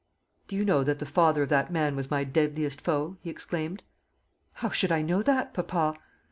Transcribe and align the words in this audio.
"Do 0.47 0.55
you 0.55 0.65
know 0.65 0.83
that 0.83 0.97
the 0.97 1.05
father 1.05 1.43
of 1.43 1.49
that 1.49 1.71
man 1.71 1.95
was 1.95 2.09
my 2.09 2.23
deadliest 2.23 2.81
foe?" 2.81 3.17
he 3.21 3.29
exclaimed. 3.29 3.83
"How 4.53 4.71
should 4.71 4.91
I 4.91 5.03
know 5.03 5.21
that, 5.21 5.53
papa?" 5.53 5.95